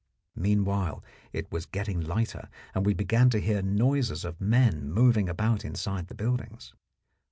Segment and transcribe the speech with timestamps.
[0.35, 5.63] Meanwhile it was getting lighter, and we began to hear noises of men moving about
[5.63, 6.73] inside the buildings.